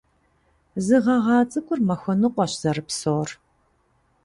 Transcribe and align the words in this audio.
Зы 0.85 0.97
гъэгъа 1.03 1.37
цӀыкӀур 1.51 1.79
махуэ 1.87 2.13
ныкъуэщ 2.19 2.51
зэрыпсэур. 2.61 3.29